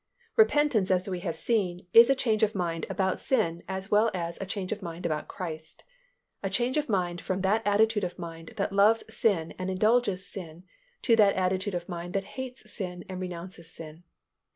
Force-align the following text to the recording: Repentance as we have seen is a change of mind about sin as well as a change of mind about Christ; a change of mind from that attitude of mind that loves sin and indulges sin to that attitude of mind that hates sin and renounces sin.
Repentance 0.35 0.89
as 0.89 1.07
we 1.07 1.19
have 1.19 1.35
seen 1.35 1.85
is 1.93 2.09
a 2.09 2.15
change 2.15 2.41
of 2.41 2.55
mind 2.55 2.87
about 2.89 3.19
sin 3.19 3.61
as 3.67 3.91
well 3.91 4.09
as 4.15 4.41
a 4.41 4.47
change 4.47 4.71
of 4.71 4.81
mind 4.81 5.05
about 5.05 5.27
Christ; 5.27 5.83
a 6.41 6.49
change 6.49 6.75
of 6.75 6.89
mind 6.89 7.21
from 7.21 7.41
that 7.41 7.61
attitude 7.67 8.03
of 8.03 8.17
mind 8.17 8.53
that 8.57 8.73
loves 8.73 9.03
sin 9.15 9.53
and 9.59 9.69
indulges 9.69 10.25
sin 10.25 10.63
to 11.03 11.15
that 11.17 11.35
attitude 11.35 11.75
of 11.75 11.87
mind 11.87 12.13
that 12.13 12.23
hates 12.33 12.67
sin 12.71 13.05
and 13.07 13.21
renounces 13.21 13.71
sin. 13.71 14.01